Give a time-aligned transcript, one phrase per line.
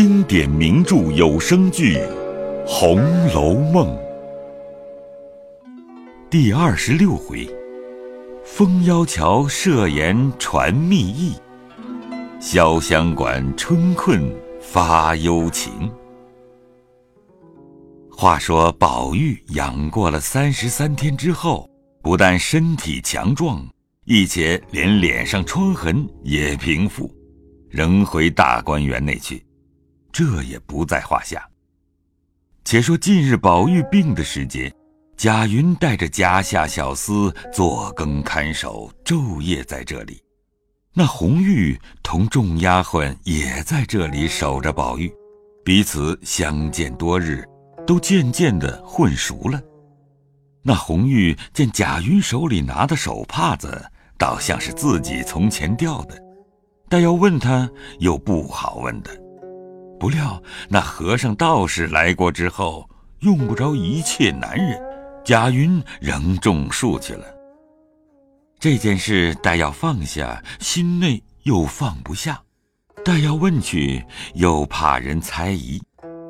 [0.00, 1.96] 经典名著有声剧
[2.64, 3.00] 《红
[3.34, 3.88] 楼梦》
[6.30, 7.44] 第二十六回：
[8.44, 11.32] 风妖桥设言传密意，
[12.40, 15.90] 潇湘馆春困发幽情。
[18.08, 21.68] 话说宝玉养过了三十三天之后，
[22.04, 23.68] 不但身体强壮，
[24.04, 27.12] 一且连脸上疮痕也平复，
[27.68, 29.44] 仍回大观园内去。
[30.18, 31.48] 这也不在话下。
[32.64, 34.74] 且说近日宝玉病的时节，
[35.16, 40.20] 贾云带着家下小厮坐更看守，昼夜在这里。
[40.92, 45.08] 那红玉同众丫鬟也在这里守着宝玉，
[45.64, 47.44] 彼此相见多日，
[47.86, 49.62] 都渐渐的混熟了。
[50.64, 53.88] 那红玉见贾云手里拿的手帕子，
[54.18, 56.20] 倒像是自己从前掉的，
[56.88, 59.27] 但要问他又不好问的。
[59.98, 62.88] 不料那和尚道士来过之后，
[63.20, 64.80] 用不着一切男人，
[65.24, 67.24] 贾云仍种树去了。
[68.60, 72.34] 这件事待要放下，心内又放不下；
[73.04, 75.80] 待要问去，又怕人猜疑。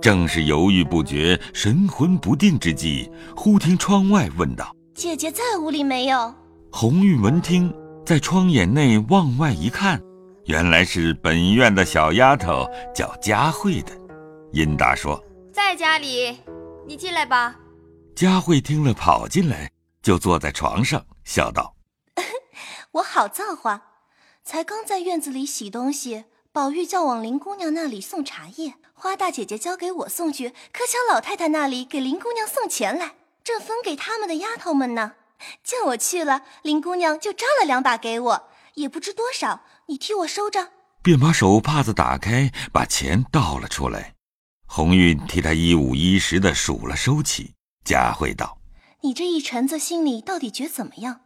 [0.00, 6.32] 正是犹豫不决、神魂不定之际，忽听窗外问道：“姐姐在屋里没有？”
[6.70, 7.74] 红玉闻听，
[8.06, 10.00] 在窗眼内往外一看。
[10.48, 13.92] 原来是本院的小丫头，叫佳慧的。
[14.50, 16.38] 殷达说：“在家里，
[16.86, 17.54] 你进来吧。”
[18.16, 21.76] 佳慧听了，跑进来，就坐在床上，笑道
[22.92, 23.82] ：“我好造化，
[24.42, 35.12] 才刚在院子里洗东西，宝玉叫往林姑娘那里送茶叶，花大姐姐交给我送去，可巧老太太那里给林姑娘送钱来，正分给他们的丫头们呢。
[35.62, 40.72] 见我去了，林姑娘就招了两把给我。”也不知多少，你替我收着。
[41.02, 44.14] 便把手帕子打开，把钱倒了出来。
[44.66, 47.54] 红玉替他一五一十的数了收起。
[47.84, 48.58] 佳慧道
[49.00, 51.22] ：“你这一臣子心里到底觉怎么样？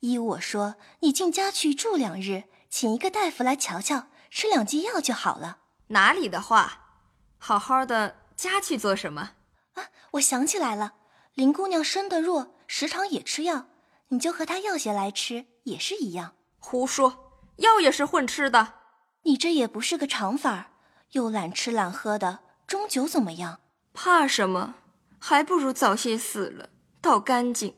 [0.00, 5.58] 依我说，你进家去住两日，请一个大夫来瞧瞧，吃两剂药就好了。
[5.88, 7.00] 哪里的话，
[7.38, 9.32] 好好的家去做什么？
[9.72, 10.92] 啊，我想起来了，
[11.34, 13.66] 林姑娘身的弱，时常也吃药，
[14.08, 17.23] 你就和她要些来吃，也是一样。”胡说，
[17.56, 18.74] 药也是混吃的。
[19.22, 20.72] 你这也不是个长法，
[21.12, 23.60] 又懒吃懒喝的，终究怎么样？
[23.92, 24.74] 怕什么？
[25.18, 26.68] 还不如早些死了，
[27.00, 27.76] 倒干净。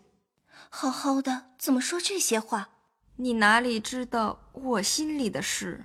[0.69, 2.71] 好好的，怎么说这些话？
[3.17, 5.85] 你哪里知道我心里的事？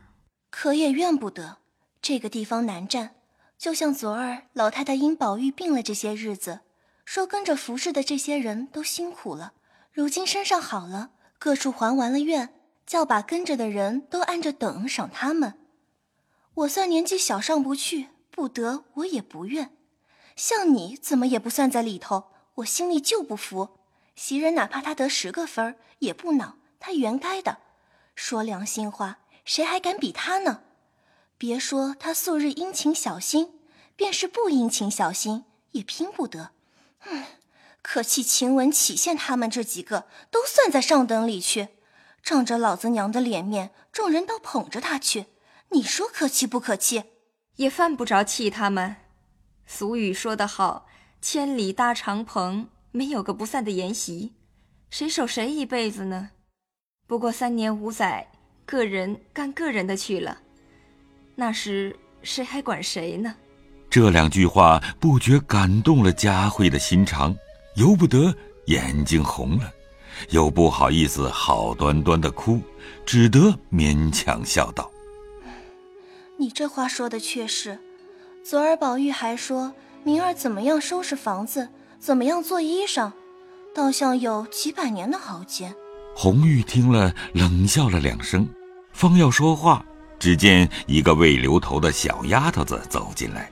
[0.50, 1.59] 可也怨不得，
[2.02, 3.16] 这个地方难占。
[3.58, 6.62] 就像昨儿老太太因宝玉病了这些日子，
[7.06, 9.53] 说跟着服侍的这些人都辛苦了，
[9.91, 12.53] 如今身上好了，各处还完了愿。
[12.86, 15.59] 叫把跟着的人都按着等赏他们。
[16.53, 19.75] 我算年纪小上不去，不得我也不愿。
[20.36, 22.25] 像你怎么也不算在里头，
[22.56, 23.78] 我心里就不服。
[24.16, 27.59] 袭人哪怕他得十个分也不恼，他原该的。
[28.16, 30.62] 说良心话，谁还敢比他呢？
[31.38, 33.59] 别说他素日殷勤小心，
[33.96, 36.52] 便是不殷勤小心也拼不得。
[37.06, 37.25] 嗯，
[37.81, 41.70] 可气晴雯、起羡他们这几个都算在上等里去。
[42.24, 45.26] 仗着老子娘的脸面，众人都捧着他去，
[45.70, 47.04] 你说可气不可气？
[47.58, 48.96] 也犯不着气他们。
[49.66, 50.88] 俗语说得好
[51.22, 54.34] ：“千里搭长棚，没有个不散的筵席。”
[54.90, 56.32] 谁守谁一辈子呢？
[57.08, 58.32] 不过三年五载，
[58.66, 60.38] 个人干个人的去了。
[61.36, 63.36] 那时谁还管谁呢？
[63.90, 67.36] 这两句话不觉感动了佳慧的心肠，
[67.76, 68.34] 由不得
[68.66, 69.74] 眼睛红了。
[70.30, 72.62] 又不好意思好端端的哭，
[73.06, 74.90] 只得勉强笑道
[76.38, 77.80] ：“你这话说的却是。
[78.44, 79.74] 昨儿宝玉还说
[80.04, 83.12] 明儿怎么样收拾房子，怎么样做衣裳，
[83.76, 85.74] 倒像有几百年的豪杰。”
[86.16, 88.48] 红玉听了，冷笑了两声，
[88.94, 89.86] 方要说话，
[90.20, 93.50] 只见一个未留头的小丫头子走进来，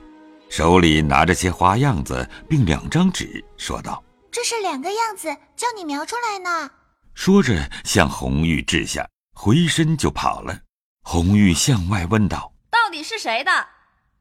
[0.48, 4.02] 手里拿着些花样子，并两张纸，说道。
[4.32, 6.70] 这是两个样子，叫你描出来呢。
[7.14, 10.60] 说着，向红玉掷下，回身就跑了。
[11.02, 13.50] 红玉向外问道：“到底是谁的？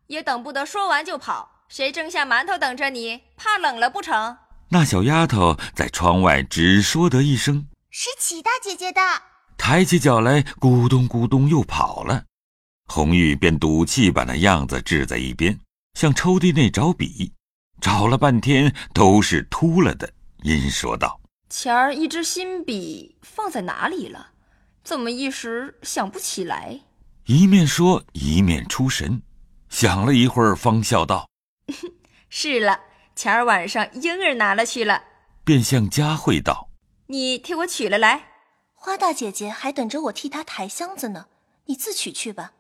[0.08, 1.66] 也等不得说完就跑。
[1.70, 3.22] 谁蒸下馒头等着你？
[3.38, 4.38] 怕冷了不成？”
[4.72, 9.02] 那小丫头在窗外只说得一声：“是齐大姐姐的。”
[9.58, 12.24] 抬起脚来，咕咚咕咚又跑了。
[12.88, 15.60] 红玉便赌气把那样子掷在一边，
[15.94, 17.34] 向抽屉内找笔。
[17.82, 20.12] 找了半天都是秃了的，
[20.44, 24.32] 因说道：“前儿一支新笔放在哪里了？
[24.84, 26.82] 怎么一时想不起来？”
[27.26, 29.22] 一面说一面出神。
[29.70, 31.30] 想了一会儿，方笑道
[32.28, 32.80] ：“是了，
[33.16, 35.04] 前儿晚上婴儿拿了去了。”
[35.46, 36.70] 便向佳慧道
[37.08, 38.26] ：“你替我取了来。”
[38.74, 41.28] 花大姐姐还等着我替她抬箱子呢，
[41.66, 42.54] 你自取去吧。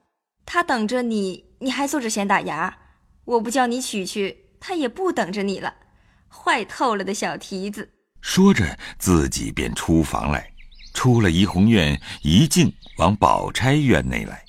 [0.45, 2.77] 她等着你，你还坐着闲打牙。
[3.25, 5.73] 我不叫你取去，她也不等着你了。
[6.27, 7.91] 坏透了的小蹄子。
[8.21, 10.51] 说着，自己便出房来，
[10.93, 14.43] 出了怡红院，一径往宝钗院内来。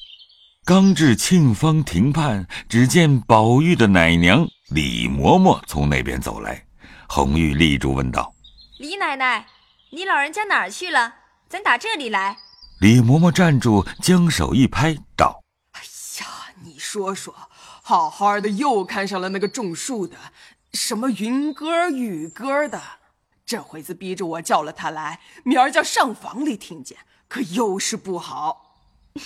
[0.65, 6.65] 刚至沁芳亭畔，只见宝玉的奶娘李嬷嬷从那边走来。
[7.09, 8.33] 红玉立住问道
[8.79, 9.47] ：“李奶奶，
[9.91, 11.15] 你老人家哪儿去了？
[11.49, 12.37] 咱打这里来。”
[12.81, 15.43] 李嬷嬷站住，将手一拍，道
[15.73, 15.81] ：“哎
[16.21, 16.27] 呀，
[16.63, 17.35] 你说说，
[17.91, 20.17] 好好的又看上了那个种树的，
[20.73, 22.81] 什么云歌、雨歌的。
[23.45, 28.77] 这回子逼着我叫了他来，明儿叫上房里听见，可又是不好。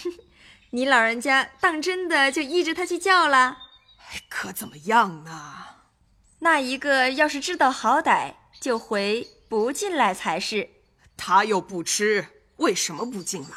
[0.72, 3.58] 你老人家当真的就依着他去叫了？
[4.30, 5.56] 可怎么样呢？”
[6.40, 8.32] 那一个要是知道好歹，
[8.62, 10.70] 就回不进来才是。
[11.18, 12.26] 他又不吃，
[12.56, 13.48] 为什么不进来？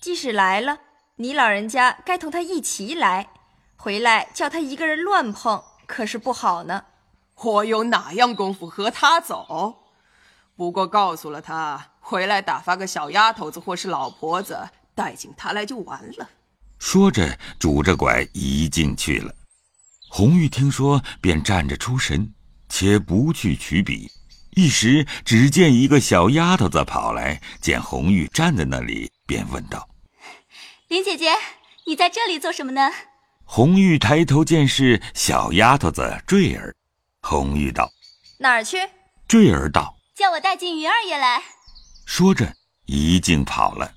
[0.00, 0.78] 即使来了，
[1.16, 3.30] 你老人家该同他一起来。
[3.76, 6.84] 回来叫他一个人乱碰，可是不好呢。
[7.36, 9.82] 我有哪样功夫和他走？
[10.56, 16.30] 不过告诉了他，回来打发个小丫头子或是老婆子带进他来就完了。
[16.78, 19.34] 说着，拄着拐一进去了。
[20.08, 22.32] 红玉听说，便站着出神，
[22.68, 24.10] 且不去取笔。
[24.52, 29.86] 一时只见一个小丫头子跑来，见红玉站在那里，便问道
[30.88, 31.34] ：“林姐姐，
[31.84, 32.90] 你在这里做什么呢？”
[33.48, 36.74] 红玉抬头见是小丫头子坠儿，
[37.22, 37.90] 红玉道
[38.38, 38.76] ：“哪儿去？”
[39.26, 41.40] 坠儿道：“叫我带进云二爷来。”
[42.04, 42.52] 说着，
[42.86, 43.92] 一径跑了。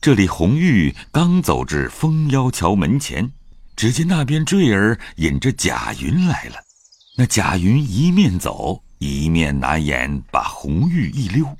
[0.00, 3.32] 这里红玉刚走至蜂腰桥门前。
[3.76, 6.56] 只见那边坠儿引着贾云来了，
[7.16, 11.56] 那贾云一面走一面拿眼把红玉一溜，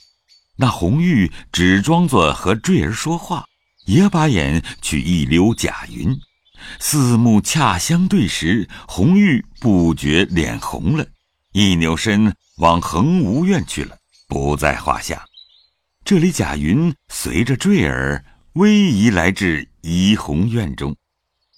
[0.56, 3.47] 那红玉只装作和坠儿说话，
[3.87, 6.15] 也把眼去一溜贾云，
[6.79, 11.07] 四目恰相对时，红玉不觉脸红了，
[11.53, 13.97] 一扭身往恒芜院去了，
[14.29, 15.25] 不在话下。
[16.05, 18.25] 这里贾云随着坠儿
[18.55, 20.97] 逶迤来至怡红院中。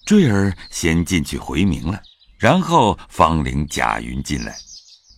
[0.05, 2.01] 坠儿先进去回明了，
[2.37, 4.55] 然后方领贾云进来。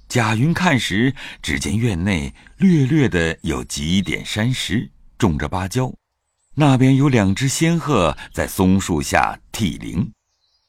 [0.07, 5.91] 贾云看时，只见院内略略的有几点山石，种着芭蕉。
[6.57, 10.13] 那边有两只仙鹤在松树下涕铃，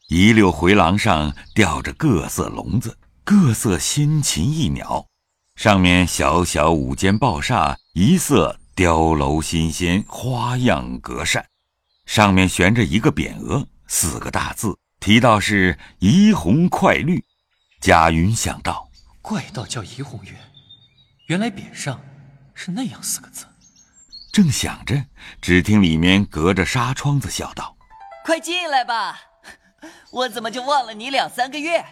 [0.08, 5.06] 一溜回廊上吊着各色笼子，各色新禽异鸟，
[5.54, 11.46] 上面小小五间抱厦，一色雕楼新鲜，花样格扇，
[12.04, 13.68] 上面悬着一个匾额。
[13.86, 17.24] 四个大字提到是“怡红快绿”，
[17.80, 18.90] 贾云想到，
[19.22, 20.34] 怪道叫怡红院，
[21.26, 22.00] 原来匾上
[22.54, 23.46] 是那样四个字。
[24.36, 25.02] 正想着，
[25.40, 27.74] 只听里面隔着纱窗子笑道
[28.22, 29.18] ：“快进来吧，
[30.10, 31.82] 我怎么就忘了你两三个月？”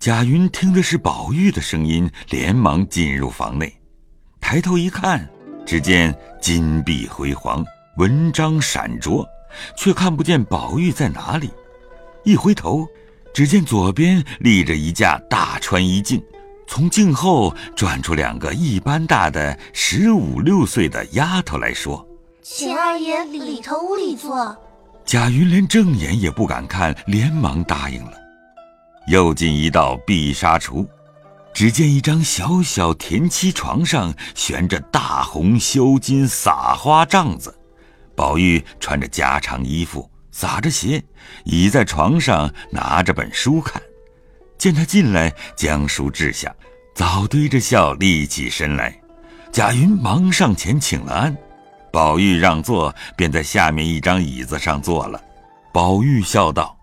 [0.00, 3.72] 贾云听的是宝玉的声音，连忙进入房内，
[4.40, 5.30] 抬头一看，
[5.64, 6.12] 只见
[6.42, 7.64] 金碧辉煌，
[7.98, 9.24] 文章闪烁。
[9.76, 11.52] 却看不见宝玉在哪里，
[12.24, 12.84] 一回头，
[13.32, 16.20] 只见左边立着一架大穿衣镜，
[16.66, 22.06] 从镜后转出两个一般大的十五六岁的丫头来说
[22.42, 24.56] ：“请二爷里头屋里坐。”
[25.06, 28.12] 贾云连正眼也不敢看，连忙答应了。
[29.06, 30.84] 又进一道碧纱橱，
[31.54, 37.56] 只见一张小小田七床上悬着大红绣金撒花帐子。
[38.16, 41.00] 宝玉穿着家常衣服，撒着鞋，
[41.44, 43.80] 倚在床上，拿着本书看。
[44.58, 46.54] 见他进来，将书掷下，
[46.94, 49.00] 早堆着笑立起身来。
[49.52, 51.36] 贾云忙上前请了安，
[51.92, 55.22] 宝玉让座，便在下面一张椅子上坐了。
[55.72, 56.78] 宝玉笑道：“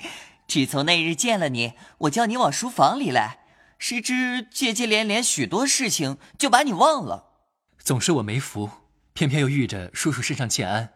[0.46, 3.38] 只从那日见了你，我叫你往书房里来，
[3.78, 7.26] 谁知接接连连许多事情，就把你忘了。
[7.78, 8.70] 总是我没福。”
[9.12, 10.90] 偏偏又遇着叔叔身上欠安，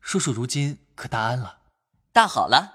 [0.00, 1.58] 叔叔如今可大安了？
[2.12, 2.72] 大好了，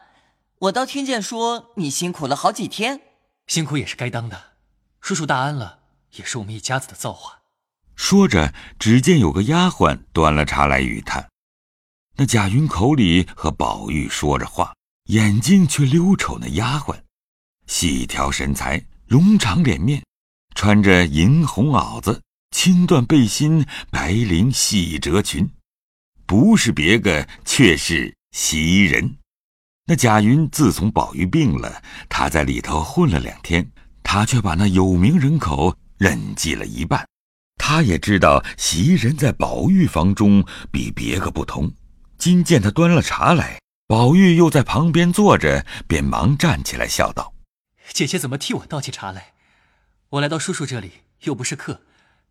[0.64, 3.02] 我倒听见说你辛苦了好几天，
[3.48, 4.54] 辛苦也是该当的。
[5.02, 5.80] 叔叔大安了，
[6.14, 7.42] 也是我们一家子的造化。
[7.98, 11.28] 说着，只见有个丫鬟端了茶来与他。
[12.16, 14.74] 那贾云口里和宝玉说着话，
[15.10, 16.98] 眼睛却溜瞅那丫鬟，
[17.68, 20.02] 细条身材，容长脸面，
[20.56, 22.22] 穿着银红袄子。
[22.52, 25.52] 青缎背心，白绫细褶裙，
[26.26, 29.18] 不是别个，却是袭人。
[29.86, 33.70] 那贾云自从宝玉病了，他在里头混了两天，
[34.02, 37.06] 他却把那有名人口认记了一半。
[37.58, 41.70] 他也知道袭人在宝玉房中比别个不同。
[42.18, 47.34] 今见他端了茶来，宝玉又在旁边坐着，便忙站起来笑道
[47.92, 49.34] ：“姐姐怎么替我倒起茶来？
[50.12, 50.92] 我来到叔叔这里
[51.24, 51.82] 又不是客，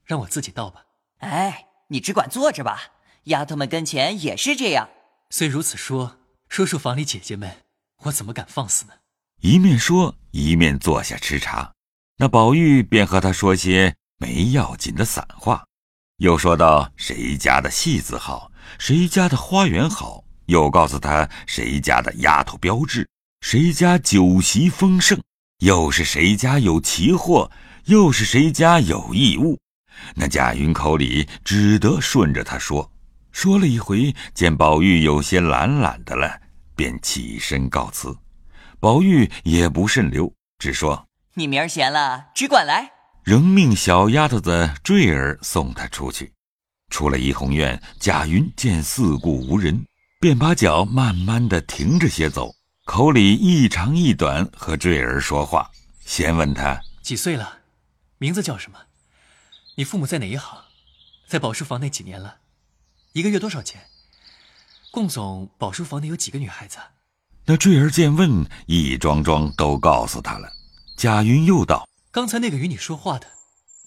[0.06, 0.85] 让我自己倒吧。”
[1.21, 2.80] 哎，你只管坐着吧。
[3.25, 4.88] 丫头们跟前也是这样。
[5.28, 6.16] 虽如此说。
[6.52, 7.50] 说说房里姐姐们，
[8.02, 8.92] 我怎么敢放肆呢？
[9.40, 11.73] 一面说，一面坐下吃茶。
[12.18, 15.64] 那宝玉便和他说些没要紧的散话，
[16.18, 23.09] 又说到谁家的戏子好，谁家的花园好，又告诉他谁家的丫头标致，
[23.40, 25.18] 谁家酒席丰盛，
[25.61, 27.50] 又是谁家有奇货，
[27.87, 29.59] 又是谁家有异物。
[30.16, 32.92] 那贾云口里只得顺着他说。
[33.32, 36.42] 说了一回，见宝玉有些懒懒的了，
[36.75, 38.17] 便起身告辞。
[38.81, 42.91] 宝玉也不甚留，只说：“你明儿闲了，只管来。”
[43.25, 46.33] 仍命小丫头子坠儿送他出去。
[46.91, 49.85] 出了怡红院，贾云见四顾无人，
[50.21, 52.52] 便把脚慢慢的停着些走，
[52.85, 55.71] 口里一长一短和坠儿说话。
[56.05, 57.61] 先问他几岁了，
[58.19, 58.79] 名字叫什么？
[59.76, 60.59] 你父母在哪一行？
[61.29, 62.38] 在宝书房那几年了？
[63.12, 63.81] 一个月多少钱？
[64.93, 66.77] 共总宝书房内有几个女孩子？
[67.47, 70.53] 那坠儿见问，一桩桩都告诉他了。
[70.99, 73.27] 贾云又道：“刚才那个与你说话的，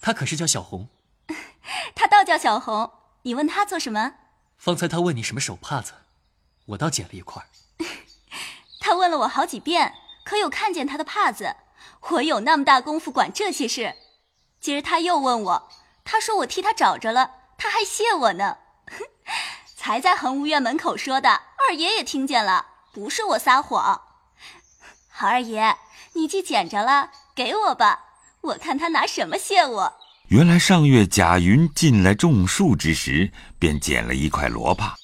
[0.00, 0.88] 她可是叫小红？
[1.94, 2.90] 她倒叫小红。
[3.22, 4.14] 你问她做什么？
[4.58, 5.92] 方才她问你什么手帕子，
[6.66, 7.40] 我倒捡了一块。
[8.80, 9.94] 她问了我好几遍，
[10.24, 11.54] 可有看见她的帕子？
[12.10, 13.94] 我有那么大功夫管这些事？
[14.60, 15.68] 今儿她又问我，
[16.02, 18.56] 她说我替她找着了，她还谢我呢。”
[19.86, 24.00] 才在恒芜院门口说的，二爷也听见了，不是我撒谎。
[25.08, 25.76] 好二爷，
[26.14, 28.00] 你既捡着了，给我吧，
[28.40, 29.94] 我看他拿什么谢我。
[30.26, 34.96] 原来上月贾云进来种树之时，便捡了一块罗帕，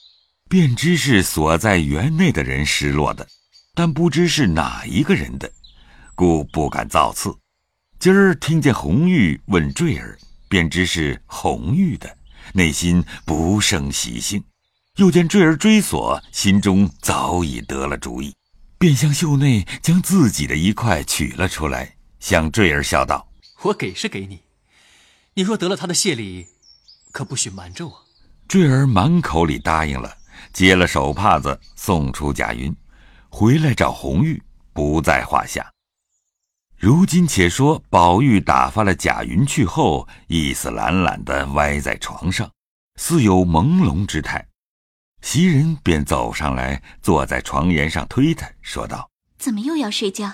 [0.49, 3.25] 便知是所在园内的人失落的，
[3.77, 5.49] 但不知是哪一个人的，
[6.17, 7.33] 故不敢造次。
[8.01, 12.17] 今儿听见红玉问坠儿，便知是红玉的。
[12.53, 14.43] 内心不胜喜兴，
[14.97, 18.35] 又见坠儿追索，心中早已得了主意，
[18.77, 23.27] 便向袖内将自己的一块取了出来，向坠儿笑道
[23.65, 24.43] ：“我给是给你，
[25.33, 26.47] 你若得了他的谢礼，
[27.11, 28.05] 可不许瞒着我。”
[28.47, 30.15] 坠儿满口里答应了，
[30.53, 32.75] 接了手帕子送出贾云，
[33.31, 34.43] 回来找红玉，
[34.75, 35.73] 不在话下。
[36.77, 42.51] 如今且说，宝玉打发了贾云去后，意思懒懒的歪在床上，
[42.97, 44.47] 似有朦胧之态。
[45.23, 50.31] 袭人便走上来，坐在床沿上推他，说道：“怎么又要睡觉？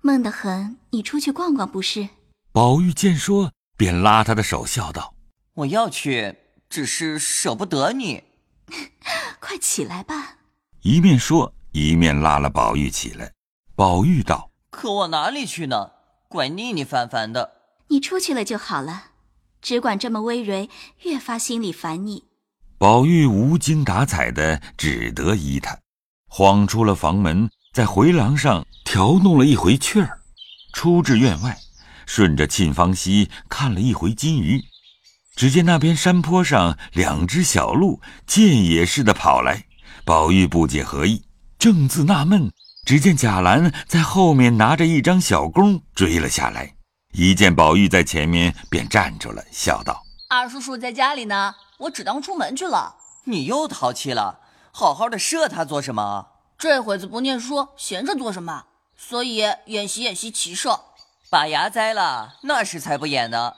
[0.00, 2.08] 闷得很，你出去逛逛不是？”
[2.52, 5.14] 宝玉见说，便拉他的手，笑道
[5.54, 6.36] ：“我要去，
[6.70, 8.22] 只是舍不得你。
[9.40, 10.36] 快起来吧。”
[10.82, 13.32] 一面说，一面拉了宝玉起来。
[13.74, 14.50] 宝玉道。
[14.70, 15.90] 可我哪里去呢？
[16.28, 17.56] 怪腻腻烦烦的。
[17.88, 19.10] 你出去了就好了，
[19.60, 20.70] 只管这么微蕤，
[21.02, 22.25] 越发心里烦你。
[22.78, 25.78] 宝玉无精打采的，只得依他，
[26.28, 30.20] 晃出了房门，在回廊上调弄了一回趣儿，
[30.74, 31.56] 出至院外，
[32.04, 34.62] 顺着沁芳溪看了一回金鱼。
[35.34, 39.64] 只见那边山坡上两只小鹿见野似的跑来，
[40.04, 41.22] 宝玉不解何意，
[41.58, 42.52] 正自纳闷。
[42.84, 46.74] 只见贾兰在后面拿着一张小弓追了下来，
[47.14, 52.96] 一见宝玉在前面，便站住了，笑道：“二叔叔在家里呢，我只当出门去了。
[53.24, 54.40] 你又淘气了，
[54.72, 56.28] 好好的射他做什么？
[56.58, 58.64] 这会子不念书，闲着做什么？
[58.96, 60.80] 所以演习演习骑射，
[61.30, 63.52] 把牙栽了，那时才不演呢。”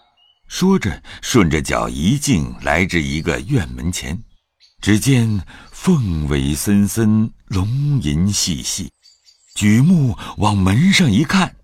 [0.49, 4.25] 说着，顺着脚一径来至一个院门前，
[4.81, 8.91] 只见凤尾森森，龙吟细细。
[9.55, 11.55] 举目往门上一看，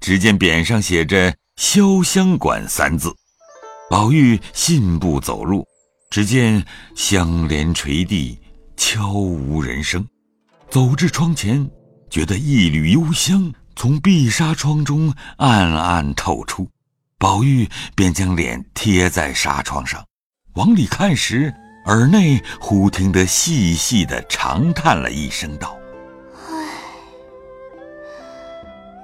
[0.00, 3.14] 只见匾上写着“潇湘馆”三字。
[3.88, 5.64] 宝玉信步走入，
[6.12, 6.62] 只见
[6.94, 8.38] 香帘垂地，
[8.76, 10.06] 悄无人声。
[10.68, 11.70] 走至窗前，
[12.10, 16.68] 觉得一缕幽香从碧纱窗中暗暗透出。
[17.16, 20.04] 宝玉便将脸贴在纱窗上，
[20.52, 21.50] 往里看时，
[21.86, 25.78] 耳内忽听得细细的长叹了一声，道。
[26.46, 26.52] 唉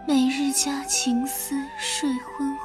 [0.06, 2.57] 每日家情思睡昏。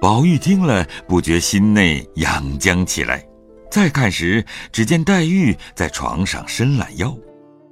[0.00, 3.22] 宝玉听了，不觉心内痒僵起来。
[3.70, 4.42] 再看时，
[4.72, 7.14] 只见黛玉在床上伸懒腰。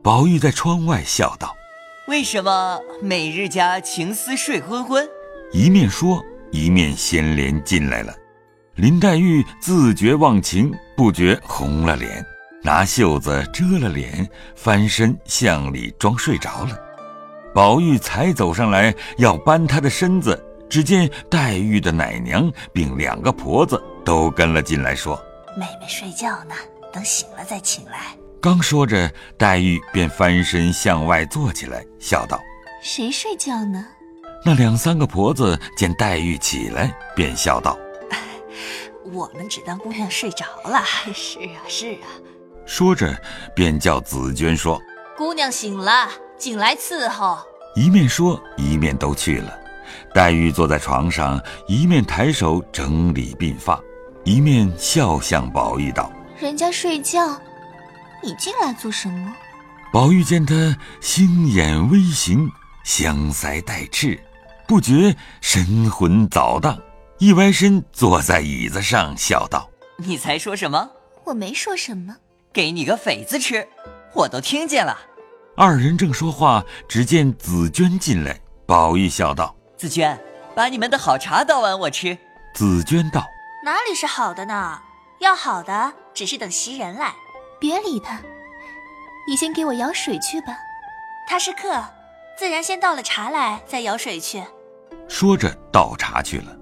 [0.02, 1.56] 宝玉在窗外笑道
[2.06, 5.08] ：“为什么每日家情思睡昏昏？”
[5.54, 8.14] 一面说，一面掀帘进来了。
[8.74, 12.24] 林黛玉自觉忘情，不觉红了脸，
[12.62, 16.78] 拿袖子遮了脸，翻身向里装睡着了。
[17.54, 25.20] 宝玉才走上来要扳她的身子，只见黛玉的奶娘并两个婆子都跟了进来，说
[25.56, 26.54] ：“妹妹睡觉呢，
[26.92, 32.38] 等醒了再请来。”刚说着，黛玉便翻身向外坐起来，笑道
[32.82, 33.84] ：“谁睡觉呢？”
[34.44, 37.76] 那两三个婆子见黛玉起来，便笑道
[39.12, 40.84] ：“我们只当姑娘睡着了。
[41.12, 42.06] ”“是啊，是啊。”
[42.64, 43.16] 说着，
[43.56, 44.80] 便叫紫娟说
[45.16, 47.38] ：“姑娘醒了，进来伺候。”
[47.74, 49.58] 一面说，一面都去了。
[50.14, 53.80] 黛玉坐在床上，一面抬手整理鬓发，
[54.24, 57.40] 一面笑向宝玉道：“人家睡觉。”
[58.22, 59.32] 你进来做什么？
[59.92, 62.50] 宝玉见她星眼微行，
[62.84, 64.18] 香腮带赤，
[64.66, 66.78] 不觉神魂早荡，
[67.18, 70.90] 一歪身坐在椅子上，笑道：“你才说什么？
[71.24, 72.16] 我没说什么。
[72.52, 73.68] 给你个匪子吃，
[74.14, 74.98] 我都听见了。”
[75.56, 78.40] 二人正说话，只见紫娟进来。
[78.66, 80.18] 宝玉笑道：“紫娟，
[80.54, 82.18] 把你们的好茶倒碗我吃。”
[82.52, 83.24] 紫娟道
[83.64, 84.80] ：“哪里是好的呢？
[85.20, 87.14] 要好的，只是等袭人来。”
[87.60, 88.20] 别理他，
[89.28, 90.56] 你先给我舀水去吧。
[91.28, 91.84] 他是客，
[92.38, 94.42] 自然先倒了茶来，再舀水去。
[95.08, 96.56] 说着倒茶去了。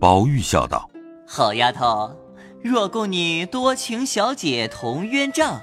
[0.00, 0.88] 宝玉笑道
[1.28, 2.10] ：“好丫头，
[2.62, 5.60] 若供你多情小姐同鸳帐，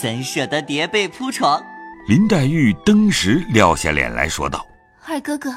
[0.00, 1.60] 怎舍得叠被铺床？”
[2.08, 4.64] 林黛玉登时撂下脸来说道
[5.04, 5.52] ：“二哥哥，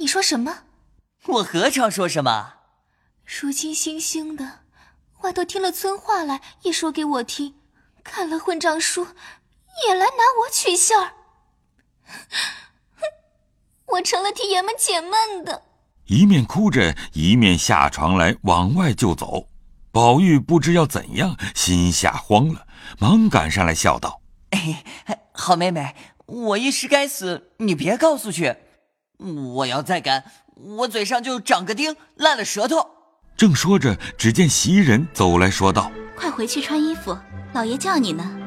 [0.00, 0.60] 你说什么？
[1.26, 2.54] 我何尝说什么？
[3.26, 4.60] 如今星星的，
[5.20, 7.54] 外头听了村话来，也说给我听。”
[8.02, 9.08] 看了混账书，
[9.86, 11.12] 也来拿我取笑儿，
[13.92, 15.64] 我成了替爷们解闷的。
[16.06, 19.48] 一面哭着，一面下床来往外就走。
[19.92, 22.66] 宝玉不知要怎样，心下慌了，
[22.98, 24.82] 忙赶上来笑道：“哎，
[25.32, 28.56] 好妹妹，我一时该死，你别告诉去。
[29.54, 32.86] 我要再敢，我嘴上就长个钉，烂了舌头。”
[33.36, 37.16] 正说着，只见袭人走来说道：“快回去穿衣服。”
[37.52, 38.38] 老爷叫你呢。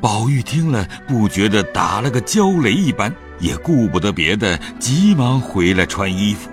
[0.00, 6.48] 宝玉听了，不觉得打了个焦雷一般，也顾不得别的，急忙回来穿衣服。